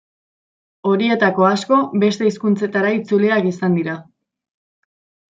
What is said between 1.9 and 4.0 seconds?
beste hizkuntzetara itzuliak izan dira.